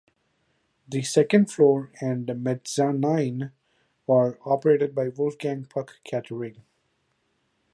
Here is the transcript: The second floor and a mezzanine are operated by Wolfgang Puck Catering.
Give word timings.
The 0.89 1.03
second 1.03 1.51
floor 1.51 1.91
and 2.01 2.27
a 2.27 2.33
mezzanine 2.33 3.51
are 4.09 4.39
operated 4.43 4.95
by 4.95 5.09
Wolfgang 5.09 5.65
Puck 5.65 5.97
Catering. 6.03 6.63